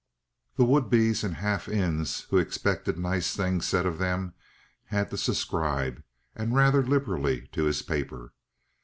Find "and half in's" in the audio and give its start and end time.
1.23-2.21